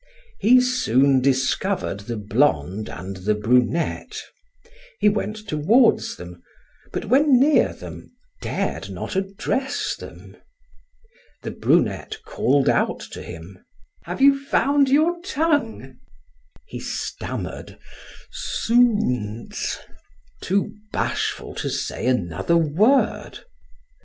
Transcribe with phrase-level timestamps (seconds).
[0.39, 4.23] He soon discovered the blonde and the brunette.
[4.99, 6.41] He went toward them,
[6.91, 8.09] but when near them
[8.41, 10.35] dared not address them.
[11.43, 13.63] The brunette called out to him:
[14.05, 15.97] "Have you found your tongue?"
[16.65, 17.77] He stammered:
[18.33, 19.77] "Zounds!"
[20.41, 23.41] too bashful to say another word.